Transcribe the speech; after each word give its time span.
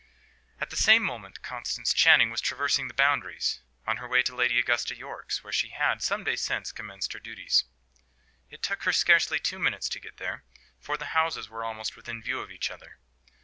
At 0.59 0.71
the 0.71 0.75
same 0.77 1.03
moment 1.03 1.43
Constance 1.43 1.93
Channing 1.93 2.31
was 2.31 2.41
traversing 2.41 2.87
the 2.87 2.93
Boundaries, 2.95 3.61
on 3.85 3.97
her 3.97 4.07
way 4.07 4.23
to 4.23 4.35
Lady 4.35 4.57
Augusta 4.57 4.95
Yorke's, 4.97 5.43
where 5.43 5.53
she 5.53 5.69
had, 5.69 6.01
some 6.01 6.23
days 6.23 6.41
since, 6.41 6.71
commenced 6.71 7.13
her 7.13 7.19
duties. 7.19 7.65
It 8.49 8.63
took 8.63 8.81
her 8.85 8.93
scarcely 8.93 9.39
two 9.39 9.59
minutes 9.59 9.87
to 9.89 9.99
get 9.99 10.17
there, 10.17 10.43
for 10.79 10.97
the 10.97 11.13
houses 11.13 11.49
were 11.49 11.63
almost 11.63 11.95
within 11.95 12.19
view 12.23 12.39
of 12.41 12.49
each 12.49 12.71
other. 12.71 12.97